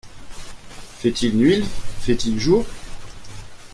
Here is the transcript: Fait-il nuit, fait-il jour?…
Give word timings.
Fait-il 0.97 1.37
nuit, 1.37 1.63
fait-il 1.99 2.39
jour?… 2.39 2.65